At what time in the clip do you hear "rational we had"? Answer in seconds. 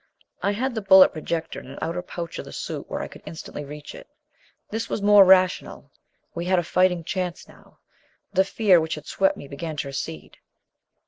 5.23-6.57